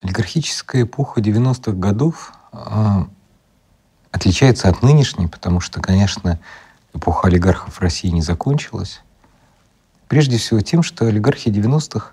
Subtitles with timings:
[0.00, 3.04] Олигархическая эпоха 90-х годов э,
[4.12, 6.38] отличается от нынешней, потому что, конечно,
[6.94, 9.02] эпоха олигархов в России не закончилась.
[10.08, 12.12] Прежде всего тем, что олигархи 90-х,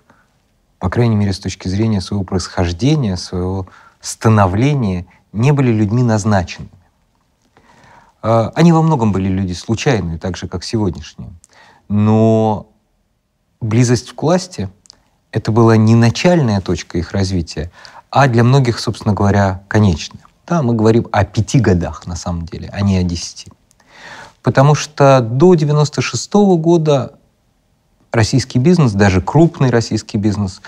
[0.78, 3.66] по крайней мере, с точки зрения своего происхождения, своего
[4.00, 6.70] становления, не были людьми назначенными.
[8.22, 11.30] Э, они во многом были люди случайные, так же, как сегодняшние.
[11.88, 12.68] Но
[13.62, 14.68] близость к власти—
[15.32, 17.70] это была не начальная точка их развития,
[18.10, 20.22] а для многих, собственно говоря, конечная.
[20.46, 23.50] Да, мы говорим о пяти годах, на самом деле, а не о десяти.
[24.42, 27.18] Потому что до 96 -го года
[28.16, 30.60] российский бизнес, даже крупный российский бизнес,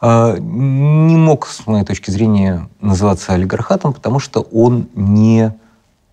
[0.00, 5.52] э, не мог, с моей точки зрения, называться олигархатом, потому что он не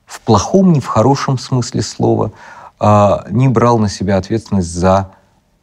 [0.06, 2.32] в плохом, не в хорошем смысле слова
[2.80, 5.12] э, не брал на себя ответственность за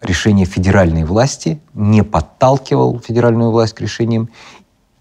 [0.01, 4.29] решения федеральной власти, не подталкивал федеральную власть к решениям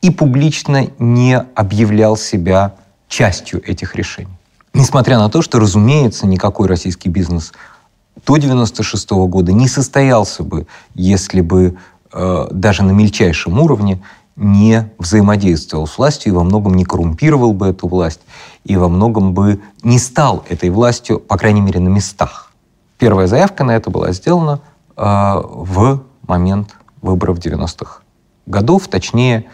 [0.01, 2.75] и публично не объявлял себя
[3.07, 4.35] частью этих решений.
[4.73, 7.53] Несмотря на то, что, разумеется, никакой российский бизнес
[8.15, 11.77] до 1996 -го года не состоялся бы, если бы
[12.13, 14.01] э, даже на мельчайшем уровне
[14.35, 18.21] не взаимодействовал с властью и во многом не коррумпировал бы эту власть,
[18.63, 22.51] и во многом бы не стал этой властью, по крайней мере, на местах.
[22.97, 24.61] Первая заявка на это была сделана
[24.97, 28.01] э, в момент выборов 90-х
[28.45, 29.45] годов, точнее,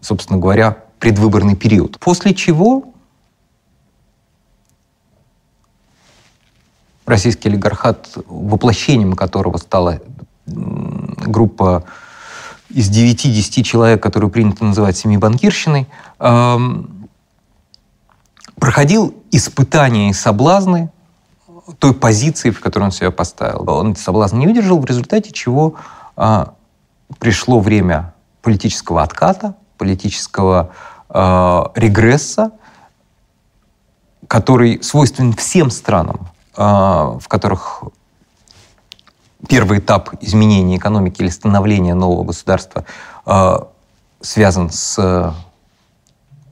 [0.00, 1.98] собственно говоря, предвыборный период.
[1.98, 2.91] После чего
[7.12, 10.00] российский олигархат, воплощением которого стала
[10.46, 11.84] группа
[12.70, 15.88] из 9-10 человек, которую принято называть семибанкирщиной,
[16.18, 17.08] эм,
[18.56, 20.90] проходил испытания и соблазны
[21.78, 23.68] той позиции, в которой он себя поставил.
[23.70, 25.74] Он эти соблазны не выдержал, в результате чего
[26.16, 26.46] э,
[27.18, 30.70] пришло время политического отката, политического
[31.10, 32.52] э, регресса,
[34.28, 37.84] который свойственен всем странам, в которых
[39.48, 42.84] первый этап изменения экономики или становления нового государства
[43.26, 43.56] э,
[44.20, 45.34] связан с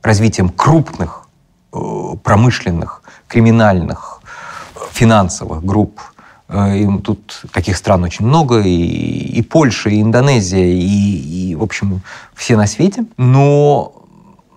[0.03, 1.28] развитием крупных
[1.72, 1.78] э,
[2.22, 4.21] промышленных, криминальных,
[4.93, 6.00] финансовых групп
[6.50, 11.62] Э, и тут таких стран очень много, и, и Польша, и Индонезия, и, и, в
[11.62, 12.03] общем,
[12.34, 13.05] все на свете.
[13.16, 14.05] Но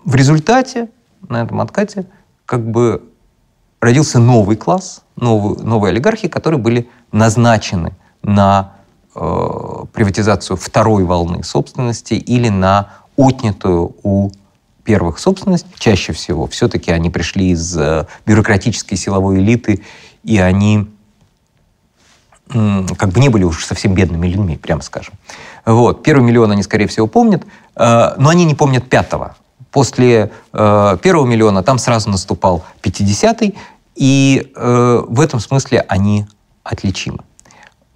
[0.04, 0.90] в результате
[1.30, 2.06] на этом откате
[2.46, 3.04] как бы
[3.84, 8.74] родился новый класс, новый, новые олигархи, которые были назначены на
[9.16, 9.20] э,
[9.92, 14.32] приватизацию второй волны собственности или на отнятую у
[14.84, 15.66] первых собственность.
[15.78, 19.84] Чаще всего все-таки они пришли из э, бюрократической силовой элиты,
[20.24, 20.88] и они
[22.50, 25.16] как бы не были уж совсем бедными людьми, прямо скажем.
[25.66, 26.04] Вот.
[26.04, 27.44] Первый миллион они, скорее всего, помнят,
[27.76, 29.36] э, но они не помнят пятого.
[29.72, 33.56] После э, первого миллиона там сразу наступал 50-й,
[33.96, 36.26] и э, в этом смысле они
[36.64, 37.20] отличимы.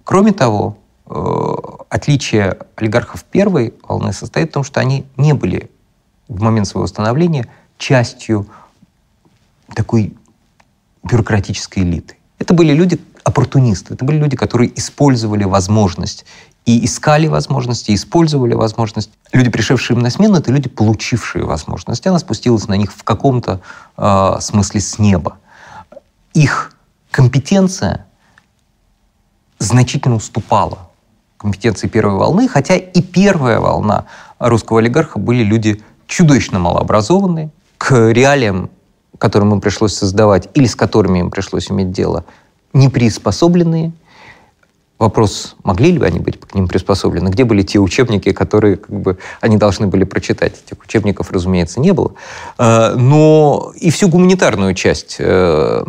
[0.04, 0.78] Кроме того,
[1.88, 5.70] отличие олигархов первой волны состоит в том, что они не были
[6.28, 7.48] в момент своего становления
[7.78, 8.46] частью
[9.74, 10.14] такой
[11.02, 12.16] бюрократической элиты.
[12.38, 13.94] Это были люди, оппортунисты.
[13.94, 16.24] Это были люди, которые использовали возможность
[16.66, 19.10] и искали возможности, использовали возможность.
[19.32, 22.06] Люди, пришедшие им на смену, это люди, получившие возможность.
[22.06, 23.60] Она спустилась на них в каком-то
[23.96, 25.38] э, смысле с неба.
[26.38, 26.70] Их
[27.10, 28.06] компетенция
[29.58, 30.88] значительно уступала
[31.36, 34.06] компетенции первой волны, хотя и первая волна
[34.38, 38.70] русского олигарха были люди чудовищно малообразованные, к реалиям,
[39.18, 42.24] которым им пришлось создавать или с которыми им пришлось иметь дело,
[42.72, 43.90] не приспособленные.
[44.98, 47.28] Вопрос, могли ли они быть к ним приспособлены?
[47.28, 50.54] Где были те учебники, которые как бы, они должны были прочитать?
[50.66, 52.14] Этих учебников, разумеется, не было.
[52.58, 55.84] А, но и всю гуманитарную часть э,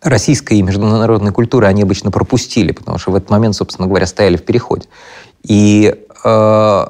[0.00, 4.38] российской и международной культуры они обычно пропустили, потому что в этот момент, собственно говоря, стояли
[4.38, 4.88] в переходе.
[5.42, 5.94] И,
[6.24, 6.86] э,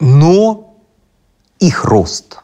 [0.00, 0.74] но
[1.58, 2.38] их рост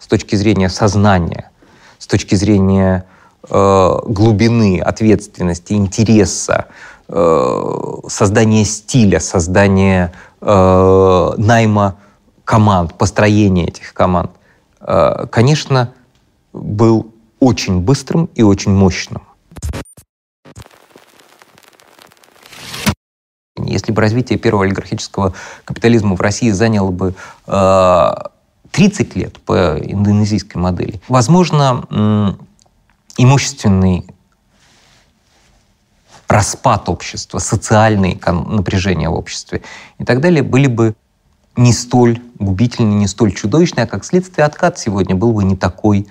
[0.00, 1.52] с точки зрения сознания,
[1.98, 3.06] с точки зрения
[3.48, 6.66] Э, глубины, ответственности, интереса,
[7.08, 11.96] э, создания стиля, создания э, найма
[12.44, 14.30] команд, построения этих команд,
[14.78, 15.92] конечно,
[16.52, 19.22] был очень быстрым и очень мощным.
[23.58, 27.14] если бы развитие первого олигархического капитализма в России заняло бы
[27.46, 28.12] э,
[28.70, 32.36] 30 лет по индонезийской модели, возможно,
[33.16, 34.06] имущественный
[36.28, 39.62] распад общества, социальные напряжения в обществе
[39.98, 40.94] и так далее были бы
[41.56, 46.06] не столь губительны, не столь чудовищны, а как следствие откат сегодня был бы не такой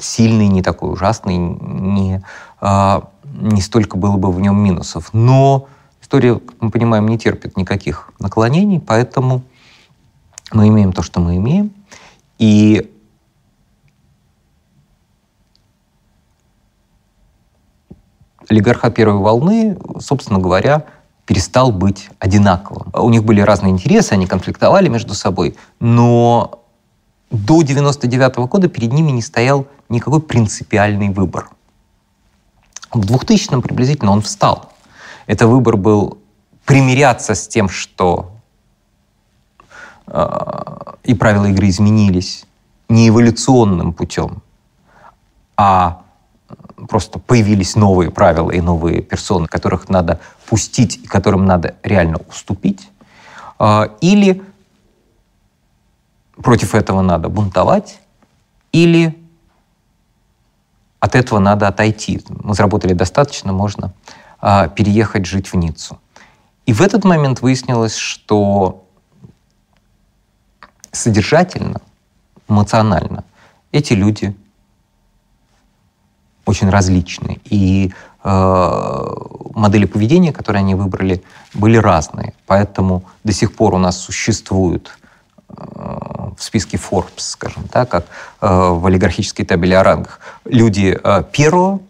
[0.00, 2.22] сильный, не такой ужасный, не,
[2.60, 5.10] а, не столько было бы в нем минусов.
[5.12, 5.68] Но
[6.00, 9.42] история, как мы понимаем, не терпит никаких наклонений, поэтому
[10.52, 11.70] мы имеем то, что мы имеем.
[12.38, 12.91] И
[18.48, 20.84] олигархат первой волны, собственно говоря,
[21.26, 22.92] перестал быть одинаковым.
[22.94, 26.62] У них были разные интересы, они конфликтовали между собой, но
[27.30, 31.50] до 99 -го года перед ними не стоял никакой принципиальный выбор.
[32.92, 34.70] В 2000-м приблизительно он встал.
[35.26, 36.18] Это выбор был
[36.66, 38.32] примиряться с тем, что
[40.06, 42.44] э, и правила игры изменились
[42.88, 44.42] не эволюционным путем,
[45.56, 46.02] а
[46.88, 52.88] просто появились новые правила и новые персоны, которых надо пустить и которым надо реально уступить,
[53.58, 54.42] а, или
[56.36, 58.00] против этого надо бунтовать,
[58.72, 59.18] или
[61.00, 62.22] от этого надо отойти.
[62.28, 63.92] Мы заработали достаточно, можно
[64.40, 65.98] а, переехать жить в Ниццу.
[66.66, 68.84] И в этот момент выяснилось, что
[70.92, 71.80] содержательно,
[72.48, 73.24] эмоционально
[73.72, 74.36] эти люди
[76.52, 77.40] очень различны.
[77.50, 77.92] И
[78.24, 79.04] э,
[79.54, 81.22] модели поведения, которые они выбрали,
[81.54, 82.32] были разные.
[82.46, 84.98] Поэтому до сих пор у нас существуют
[85.48, 85.54] э,
[86.36, 88.04] в списке Forbes, скажем так, как
[88.40, 91.80] э, в олигархической табели о рангах, люди э, первого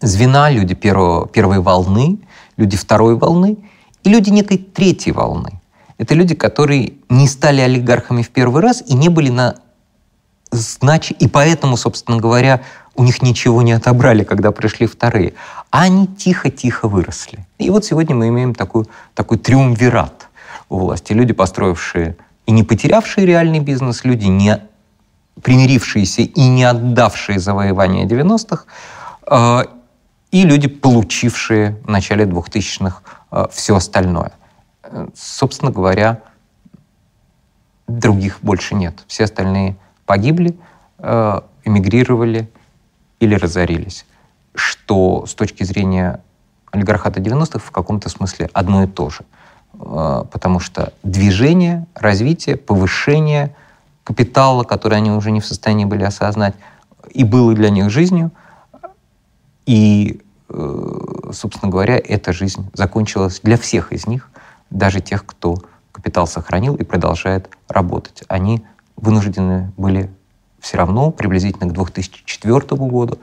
[0.00, 2.18] звена, люди первого, первой волны,
[2.56, 3.56] люди второй волны
[4.04, 5.60] и люди некой третьей волны.
[5.98, 9.54] Это люди, которые не стали олигархами в первый раз и не были на
[10.52, 12.60] значит, и поэтому, собственно говоря,
[12.94, 15.34] у них ничего не отобрали, когда пришли вторые.
[15.70, 17.46] А они тихо-тихо выросли.
[17.58, 20.28] И вот сегодня мы имеем такой, такой триумвират
[20.68, 21.12] у власти.
[21.12, 22.16] Люди, построившие
[22.46, 24.60] и не потерявшие реальный бизнес, люди, не
[25.40, 28.64] примирившиеся и не отдавшие завоевания 90-х,
[29.30, 29.64] э,
[30.30, 34.32] и люди, получившие в начале 2000-х э, все остальное.
[34.82, 36.20] Э, собственно говоря,
[37.88, 39.02] других больше нет.
[39.06, 40.56] Все остальные погибли,
[41.64, 42.48] эмигрировали
[43.22, 44.04] или разорились.
[44.54, 46.20] Что с точки зрения
[46.72, 49.20] олигархата 90-х в каком-то смысле одно и то же.
[49.74, 53.54] Э, потому что движение, развитие, повышение
[54.02, 56.56] капитала, который они уже не в состоянии были осознать,
[57.10, 58.32] и было для них жизнью.
[59.66, 64.30] И, э, собственно говоря, эта жизнь закончилась для всех из них,
[64.70, 65.58] даже тех, кто
[65.92, 68.24] капитал сохранил и продолжает работать.
[68.26, 68.64] Они
[68.96, 70.10] вынуждены были
[70.62, 73.18] все равно приблизительно к 2004 году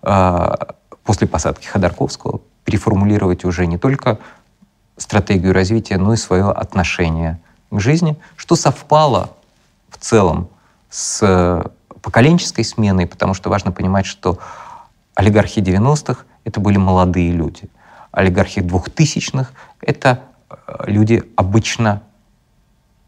[0.00, 4.18] а, после посадки Ходорковского переформулировать уже не только
[4.96, 9.30] стратегию развития, но и свое отношение к жизни, что совпало
[9.90, 10.48] в целом
[10.88, 11.68] с
[12.00, 14.38] поколенческой сменой, потому что важно понимать, что
[15.14, 17.68] олигархи 90-х— это были молодые люди.
[18.12, 22.02] Олигархи 2000-х— это э, люди обычно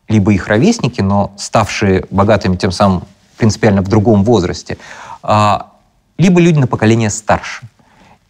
[0.08, 3.04] либо их ровесники, но ставшие богатыми тем самым
[3.36, 4.78] принципиально в другом возрасте,
[5.22, 5.72] а,
[6.18, 7.68] либо люди на поколение старше.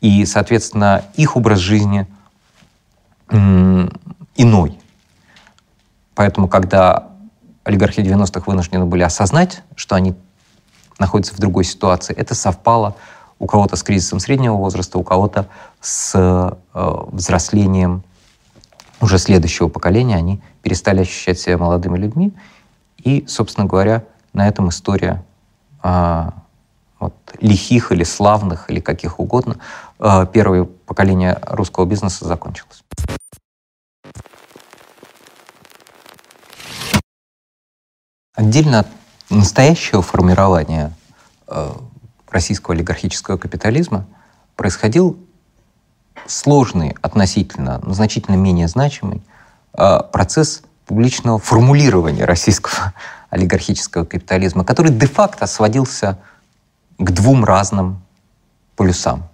[0.00, 2.06] И, соответственно, их образ жизни
[3.28, 4.78] иной.
[6.14, 7.08] Поэтому, когда
[7.64, 10.14] олигархи 90-х вынуждены были осознать, что они
[10.98, 12.96] находятся в другой ситуации, это совпало
[13.38, 15.48] у кого-то с кризисом среднего возраста, у кого-то
[15.80, 16.50] с э,
[17.12, 18.02] взрослением
[19.00, 22.32] уже следующего поколения, они перестали ощущать себя молодыми людьми.
[22.96, 24.04] И, собственно говоря,
[24.36, 25.24] на этом история
[25.82, 26.34] а,
[27.00, 29.56] вот, лихих или славных, или каких угодно,
[29.98, 32.84] а, первое поколение русского бизнеса закончилось.
[38.34, 38.88] Отдельно от
[39.30, 40.92] настоящего формирования
[41.48, 41.72] э,
[42.30, 44.04] российского олигархического капитализма
[44.56, 45.18] происходил
[46.26, 49.22] сложный относительно, но значительно менее значимый
[49.72, 52.92] э, процесс публичного формулирования российского
[53.36, 56.18] олигархического капитализма, который де-факто сводился
[56.98, 58.02] к двум разным
[58.74, 59.28] полюсам.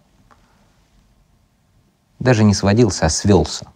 [2.18, 3.66] Даже не сводился, а свелся.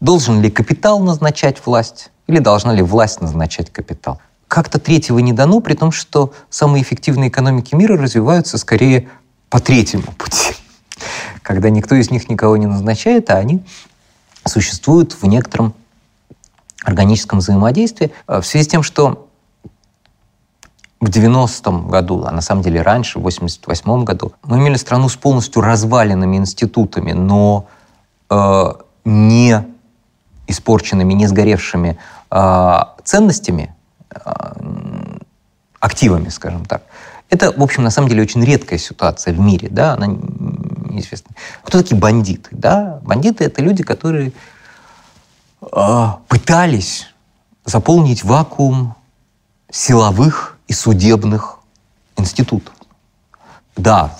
[0.00, 4.20] Должен ли капитал назначать власть или должна ли власть назначать капитал?
[4.46, 9.08] Как-то третьего не дано, при том, что самые эффективные экономики мира развиваются скорее
[9.50, 10.54] по третьему пути
[11.48, 13.64] когда никто из них никого не назначает, а они
[14.44, 15.72] существуют в некотором
[16.88, 19.28] органическом взаимодействии в связи с тем, что
[21.00, 25.16] в 90-м году, а на самом деле раньше, в 88-м году, мы имели страну с
[25.16, 27.68] полностью разваленными институтами, но
[28.30, 28.72] э,
[29.04, 29.64] не
[30.48, 31.98] испорченными, не сгоревшими
[32.30, 33.74] э, ценностями,
[34.10, 34.20] э,
[35.78, 36.82] активами, скажем так.
[37.30, 41.36] Это, в общем, на самом деле очень редкая ситуация в мире, да, она неизвестна.
[41.62, 42.48] Кто такие бандиты?
[42.50, 43.00] Да?
[43.04, 44.32] Бандиты— это люди, которые э,
[45.60, 47.06] пытались
[47.64, 48.94] заполнить вакуум
[49.70, 51.58] силовых и судебных
[52.16, 52.74] институтов.
[53.76, 54.16] Да,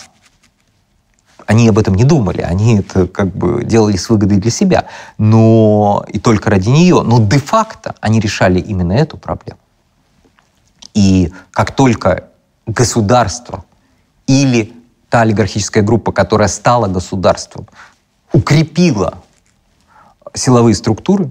[1.47, 6.05] они об этом не думали, они это как бы делали с выгодой для себя, но
[6.09, 7.03] и только ради нее.
[7.03, 9.59] Но де-факто они решали именно эту проблему.
[10.93, 12.25] И как только
[12.67, 13.65] государство
[14.27, 14.75] или
[15.09, 17.67] та олигархическая группа, которая стала государством,
[18.33, 19.15] укрепила
[20.35, 21.31] силовые структуры,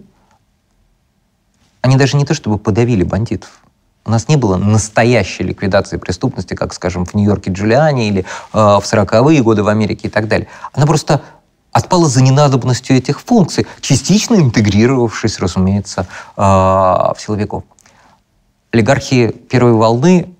[1.82, 3.62] они даже не то чтобы подавили бандитов,
[4.08, 8.82] у нас не было настоящей ликвидации преступности, как, скажем, в Нью-Йорке Джулиани или э, в
[8.82, 10.48] 40-е годы в Америке и так далее.
[10.72, 11.22] Она просто
[11.74, 17.66] отпала за ненадобностью этих функций, частично интегрировавшись, разумеется, э, в силовиков.
[18.72, 20.34] Олигархи первой волны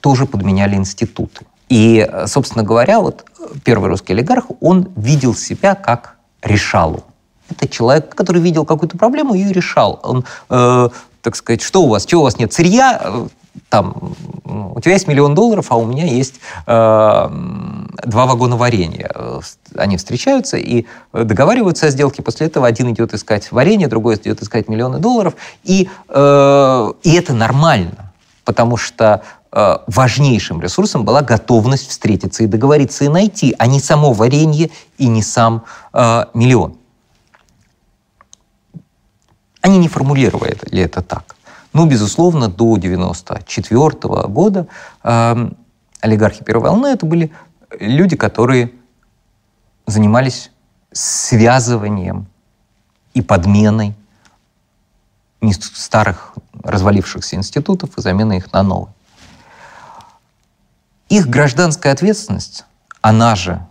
[0.00, 1.46] тоже подменяли институты.
[1.68, 3.24] И, собственно говоря, вот
[3.64, 7.04] первый русский олигарх, он видел себя как решалу.
[7.50, 10.00] Это человек, который видел какую-то проблему и решал.
[10.02, 10.88] Он э,
[11.22, 13.28] так сказать, что у вас, чего у вас нет, сырья, э,
[13.68, 14.14] там,
[14.44, 17.28] у тебя есть миллион долларов, а у меня есть э,
[18.04, 19.10] два вагона варенья.
[19.76, 22.22] Они встречаются и договариваются о сделке.
[22.22, 25.34] После этого один идет искать варенье, другой идет искать миллионы долларов.
[25.64, 28.12] И, э, и это нормально,
[28.44, 34.12] потому что э, важнейшим ресурсом была готовность встретиться и договориться и найти, а не само
[34.12, 36.76] варенье и не сам э, миллион.
[39.60, 41.36] Они не формулировали это так.
[41.72, 44.66] Но, безусловно, до 1994 года
[45.02, 45.50] э,
[46.00, 47.32] олигархи первой волны это были
[47.78, 48.72] люди, которые
[49.86, 50.50] занимались
[50.92, 52.26] связыванием
[53.14, 53.94] и подменой
[55.52, 58.92] старых развалившихся институтов и заменой их на новые.
[61.08, 62.64] Их гражданская ответственность,
[63.00, 63.66] она же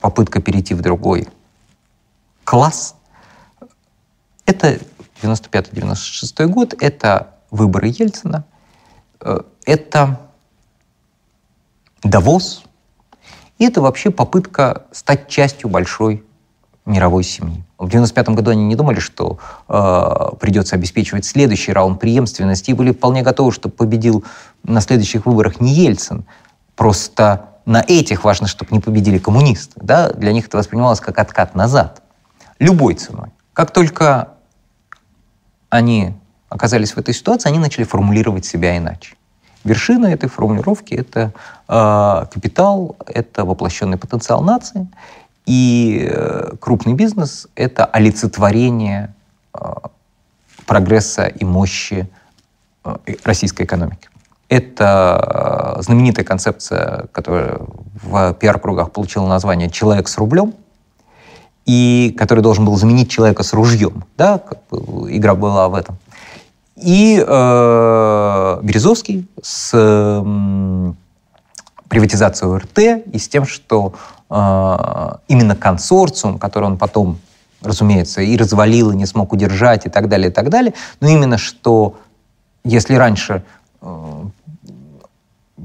[0.00, 1.28] попытка перейти в другой
[2.44, 2.94] класс,
[4.46, 4.78] это
[5.24, 8.44] 95-96 год— это выборы Ельцина,
[9.20, 10.20] э, это
[12.02, 12.64] Давос,
[13.58, 16.24] и это вообще попытка стать частью большой
[16.84, 17.64] мировой семьи.
[17.78, 19.38] В 95 году они не думали, что
[19.68, 24.24] э, придется обеспечивать следующий раунд преемственности, и были вполне готовы, что победил
[24.62, 26.24] на следующих выборах не Ельцин.
[26.76, 29.80] Просто на этих важно, чтобы не победили коммунисты.
[29.82, 30.10] Да?
[30.10, 32.02] Для них это воспринималось как откат назад.
[32.58, 33.30] Любой ценой.
[33.54, 34.33] Как только
[35.74, 36.14] они
[36.48, 39.16] оказались в этой ситуации, они начали формулировать себя иначе.
[39.64, 41.32] Вершина этой формулировки— это
[41.68, 44.86] э, капитал, это воплощенный потенциал нации,
[45.46, 49.14] и э, крупный бизнес— это олицетворение
[49.54, 49.58] э,
[50.66, 52.08] прогресса и мощи
[52.84, 54.08] э, российской экономики.
[54.48, 57.58] Это э, знаменитая концепция, которая
[58.02, 60.54] в пиар-кругах получила название «человек с рублем»,
[61.66, 64.04] и который должен был заменить человека с ружьем.
[64.16, 65.96] Да, как бы игра была в этом.
[66.76, 70.92] И э, Березовский с э,
[71.88, 73.94] приватизацией ОРТ и с тем, что
[74.28, 77.18] э, именно консорциум, который он потом,
[77.62, 81.38] разумеется, и развалил, и не смог удержать, и так далее, и так далее, но именно
[81.38, 81.96] что,
[82.64, 83.44] если раньше
[83.80, 84.22] э,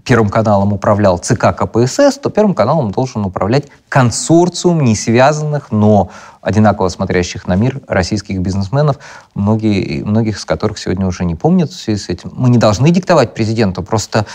[0.09, 6.09] Первым каналом управлял ЦК КПСС, то Первым каналом должен управлять консорциум не связанных, но
[6.41, 8.97] одинаково смотрящих на мир российских бизнесменов,
[9.35, 12.33] многие, многих из которых сегодня уже не помнят в связи с этим.
[12.35, 14.25] Мы не должны диктовать президенту, просто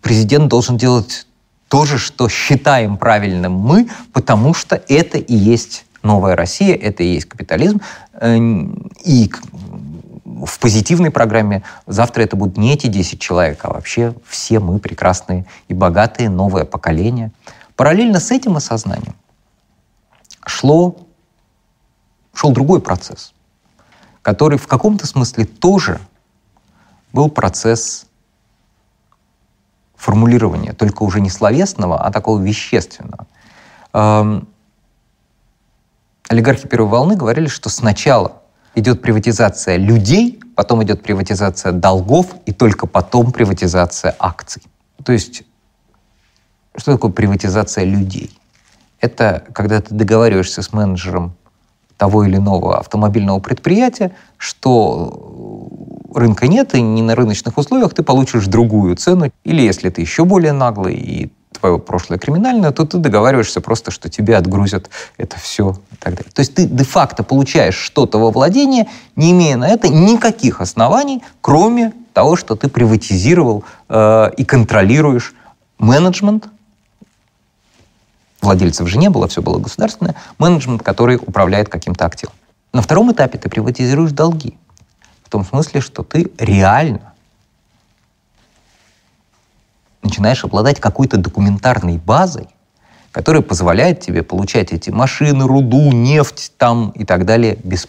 [0.00, 1.28] президент должен делать
[1.68, 7.14] то же, что считаем правильным мы, потому что это и есть новая Россия, это и
[7.14, 7.80] есть капитализм.
[8.14, 8.36] Э,
[9.04, 9.30] и
[10.44, 15.46] в позитивной программе завтра это будут не эти 10 человек, а вообще все мы прекрасные
[15.68, 17.32] и богатые, новое поколение.
[17.76, 19.14] Параллельно с этим осознанием
[20.44, 20.96] шло,
[22.34, 23.32] шел другой процесс,
[24.22, 26.00] который в каком-то смысле тоже
[27.12, 28.06] был процесс
[29.96, 33.26] формулирования, только уже не словесного, а такого вещественного.
[33.92, 34.48] Эм,
[36.28, 38.41] олигархи первой волны говорили, что сначала
[38.74, 44.62] идет приватизация людей, потом идет приватизация долгов, и только потом приватизация акций.
[45.04, 45.42] То есть,
[46.76, 48.30] что такое приватизация людей?
[49.00, 51.34] Это когда ты договариваешься с менеджером
[51.96, 55.68] того или иного автомобильного предприятия, что
[56.14, 59.30] рынка нет, и не на рыночных условиях ты получишь другую цену.
[59.44, 64.08] Или если ты еще более наглый и твое прошлое криминальное, то ты договариваешься просто, что
[64.08, 66.32] тебе отгрузят это все и так далее.
[66.32, 71.92] То есть ты де-факто получаешь что-то во владение, не имея на это никаких оснований, кроме
[72.12, 75.34] того, что ты приватизировал э, и контролируешь
[75.78, 76.48] менеджмент,
[78.40, 82.34] владельцев же не было, все было государственное, менеджмент, который управляет каким-то активом.
[82.72, 84.58] На втором этапе ты приватизируешь долги.
[85.24, 87.11] В том смысле, что ты реально
[90.02, 92.48] начинаешь обладать какой-то документарной базой,
[93.10, 97.88] которая позволяет тебе получать эти машины, руду, нефть там и так далее без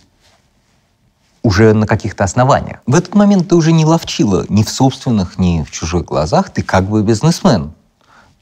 [1.43, 2.79] уже на каких-то основаниях.
[2.87, 6.61] В этот момент ты уже не ловчила ни в собственных, ни в чужих глазах, ты
[6.61, 7.73] как бы бизнесмен.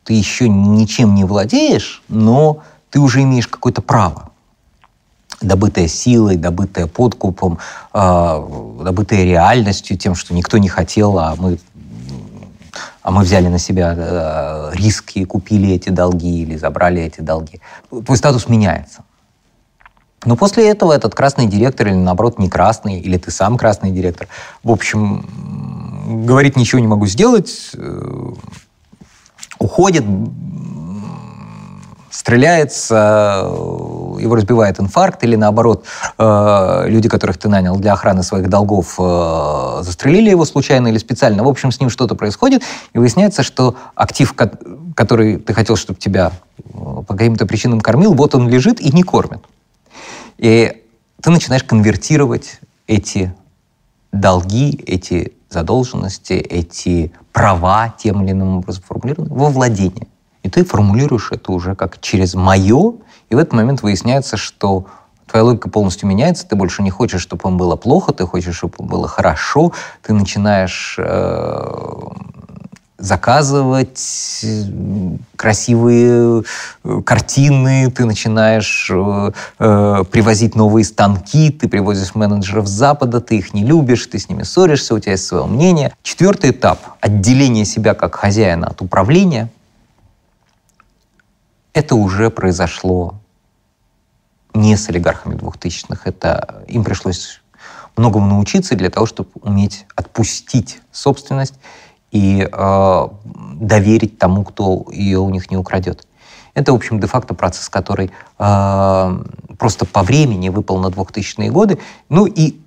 [0.04, 4.32] Ты еще ничем не владеешь, но ты уже имеешь какое-то право
[5.42, 7.58] добытое силой, добытое подкупом,
[7.94, 11.58] э, добытое реальностью, тем, что никто не хотел, а мы
[13.02, 17.60] а мы взяли на себя э, риски, купили эти долги или забрали эти долги.
[17.90, 19.04] Твой статус меняется.
[20.24, 24.28] Но после этого этот красный директор или наоборот не красный, или ты сам красный директор,
[24.64, 25.26] в общем,
[26.26, 28.32] говорит, ничего не могу сделать, э,
[29.58, 30.06] уходит,
[32.12, 33.46] стреляется,
[34.20, 35.86] его разбивает инфаркт, или наоборот,
[36.18, 41.44] э, люди, которых ты нанял для охраны своих долгов, э, застрелили его случайно или специально.
[41.44, 42.62] В общем, с ним что-то происходит,
[42.94, 44.34] и выясняется, что актив,
[44.96, 46.62] который ты хотел, чтобы тебя э,
[47.08, 49.42] по каким-то причинам кормил, вот он лежит и не кормит.
[50.38, 50.84] И
[51.22, 53.34] ты начинаешь конвертировать эти
[54.12, 60.08] долги, эти задолженности, эти права тем или иным образом формулированы во владение.
[60.44, 62.94] И ты формулируешь это уже как через мое,
[63.30, 64.88] и в этот момент выясняется, что
[65.30, 68.76] твоя логика полностью меняется, ты больше не хочешь, чтобы им было плохо, ты хочешь, чтобы
[68.80, 71.64] им было хорошо, ты начинаешь э,
[72.98, 74.46] заказывать
[75.36, 76.44] красивые
[76.84, 83.54] э, картины, ты начинаешь э, э, привозить новые станки, ты привозишь менеджеров Запада, ты их
[83.54, 85.94] не любишь, ты с ними ссоришься, у тебя есть свое мнение.
[86.04, 89.50] Четвертый этап— отделение себя как хозяина от управления—
[91.74, 93.16] это уже произошло
[94.54, 96.08] не с олигархами двухтысячных.
[96.08, 97.42] Это им пришлось
[97.96, 101.56] многому научиться для того, чтобы уметь отпустить собственность
[102.12, 103.08] и э,
[103.56, 106.08] доверить тому, кто ее у них не украдет.
[106.54, 109.24] Это, в общем, де-факто процесс, который э,
[109.58, 111.80] просто по времени выпал на 2000-е годы,
[112.10, 112.60] ну и,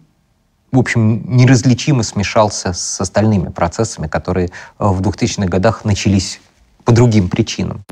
[0.72, 6.40] в общем, неразличимо смешался с остальными процессами, которые в 2000-х годах начались
[6.84, 7.84] по другим причинам.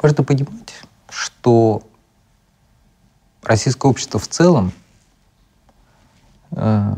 [0.00, 1.82] Важно понимать, что
[3.42, 4.72] российское общество в целом,
[6.50, 6.94] э,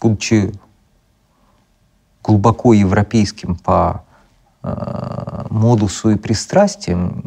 [0.00, 0.52] будучи
[2.22, 4.04] глубоко европейским по
[4.62, 7.22] э, модусу и пристрастиям,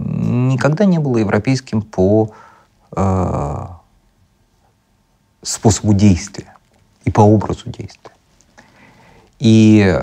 [0.49, 2.31] никогда не было европейским по
[2.91, 3.65] э,
[5.41, 6.55] способу действия
[7.05, 8.11] и по образу действия.
[9.39, 9.97] И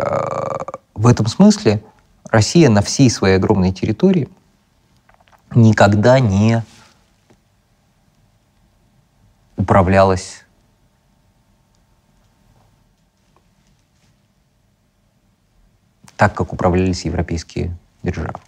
[0.95, 1.85] в этом смысле
[2.31, 4.29] Россия на всей своей огромной территории
[5.55, 6.63] никогда не
[9.57, 10.45] управлялась
[16.17, 18.41] так, как управлялись европейские державы.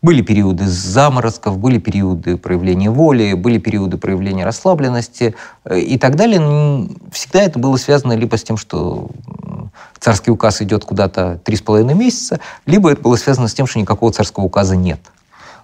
[0.00, 5.34] Были периоды заморозков, были периоды проявления воли, были периоды проявления расслабленности
[5.64, 6.88] э, и так далее.
[7.10, 9.10] Всегда это было связано либо с тем, что
[10.00, 13.78] царский указ идет куда-то три с половиной месяца, либо это было связано с тем, что
[13.78, 15.00] никакого царского указа нет.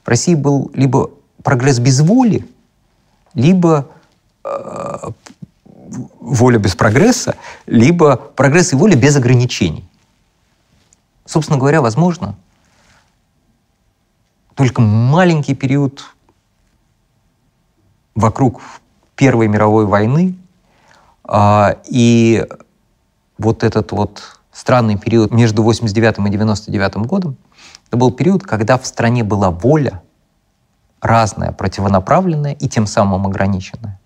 [0.05, 1.11] В России был либо
[1.43, 2.47] прогресс без воли,
[3.35, 3.89] либо
[4.45, 5.11] э,
[6.21, 9.85] воля без прогресса, либо прогресс и воля без ограничений.
[11.27, 12.37] Собственно говоря, возможно,
[14.55, 16.15] только маленький период
[18.15, 18.61] вокруг
[19.17, 20.37] Первой мировой войны
[21.29, 22.47] э, и
[23.39, 27.37] вот этот вот странный период между 89 и 99 годом,
[27.89, 30.03] это был период, когда в стране была воля
[31.01, 34.01] разная, противонаправленная и тем самым ограниченная.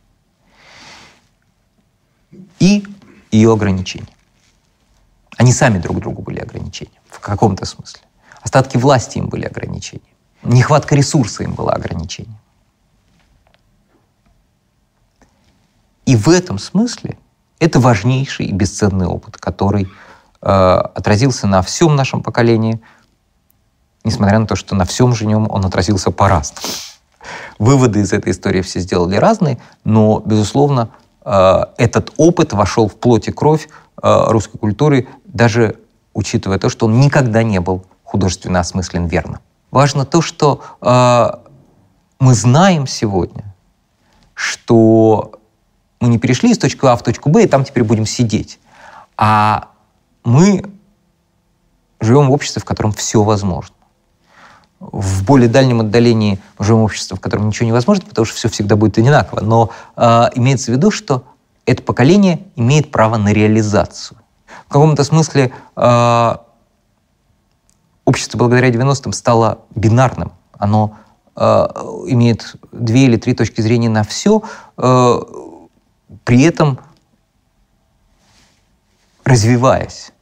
[2.58, 2.84] И
[3.30, 4.08] ее ограничения.
[5.36, 8.02] Они сами друг другу были ограничения в каком-то смысле.
[8.42, 10.02] Остатки власти им были ограничения.
[10.42, 12.38] Нехватка ресурса им была ограничением.
[16.06, 17.18] И в этом смысле
[17.60, 19.88] это важнейший и бесценный опыт, который
[20.40, 22.80] э, отразился на всем нашем поколении,
[24.04, 26.66] несмотря на то, что на всем же нем он отразился по-разному.
[27.58, 30.90] Выводы из этой истории все сделали разные, но, безусловно,
[31.24, 33.68] э, этот опыт вошел в плоть и кровь
[34.02, 35.76] э, русской культуры, даже
[36.14, 39.40] учитывая то, что он никогда не был художественно осмыслен верно.
[39.70, 41.30] Важно то, что э,
[42.20, 43.44] мы знаем сегодня,
[44.34, 45.37] что
[46.00, 48.58] мы не перешли из точки А в точку Б, и там теперь будем сидеть.
[49.16, 49.68] А
[50.24, 50.64] мы
[52.00, 53.74] живем в обществе, в котором все возможно.
[54.80, 58.48] В более дальнем отдалении мы живем в обществе, в котором ничего невозможно, потому что все
[58.48, 59.40] всегда будет одинаково.
[59.40, 61.24] Но э, имеется в виду, что
[61.66, 64.18] это поколение имеет право на реализацию.
[64.68, 66.36] В каком-то смысле э,
[68.04, 70.32] общество благодаря 90-м стало бинарным.
[70.52, 70.96] Оно
[71.34, 71.40] э,
[72.06, 74.42] имеет две или три точки зрения на все,
[74.76, 75.20] э,
[76.28, 76.78] при этом
[79.24, 80.12] развиваясь.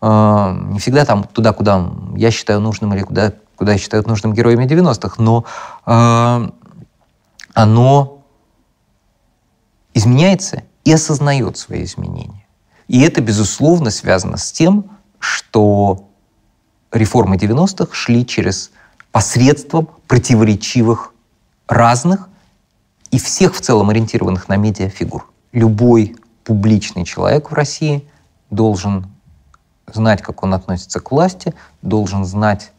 [0.00, 4.66] Э, не всегда там туда, куда я считаю нужным или куда, куда считают нужным героями
[4.66, 5.44] 90-х, но
[5.84, 6.50] э,
[7.54, 8.22] оно
[9.94, 12.46] изменяется и осознает свои изменения.
[12.86, 14.84] И это, безусловно, связано с тем,
[15.18, 16.08] что
[16.92, 18.70] реформы 90-х шли через
[19.10, 21.12] посредством противоречивых,
[21.66, 22.28] разных
[23.10, 25.28] и всех в целом ориентированных на медиа фигур.
[25.52, 28.08] Любой публичный человек в России
[28.50, 29.06] должен
[29.86, 32.72] знать, как он относится к власти, должен знать,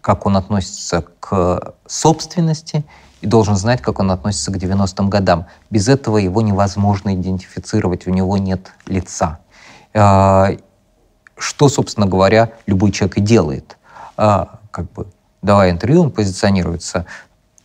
[0.00, 2.84] как он относится к собственности
[3.20, 5.46] и должен знать, как он относится к 90-м годам.
[5.70, 9.38] Без этого его невозможно идентифицировать, у него нет лица.
[9.94, 10.50] А,
[11.36, 13.78] что, собственно говоря, любой человек и делает.
[14.16, 15.06] А, как бы,
[15.42, 17.06] давая интервью, он позиционируется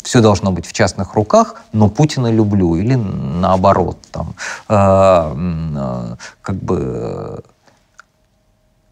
[0.03, 4.33] все должно быть в частных руках, но Путина люблю, или наоборот, там,
[4.69, 7.43] э, как бы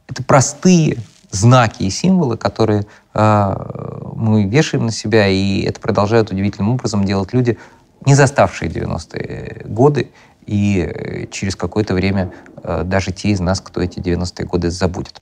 [0.08, 0.98] это простые
[1.32, 7.34] знаки и символы, которые э, мы вешаем на себя, и это продолжают удивительным образом делать
[7.34, 7.58] люди,
[8.06, 10.12] не заставшие 90-е годы,
[10.46, 12.32] и через какое-то время
[12.64, 15.20] э, даже те из нас, кто эти 90-е годы забудет.